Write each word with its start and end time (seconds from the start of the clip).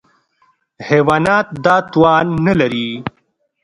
حیوانات 0.89 1.47
دا 1.65 1.75
توان 1.91 2.25
نهلري. 2.45 2.87